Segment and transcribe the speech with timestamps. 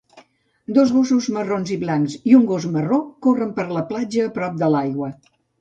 [0.77, 4.61] Dos gossos marrons i blancs i un gos marró corren per la platja a prop
[4.65, 5.17] de l'aigua.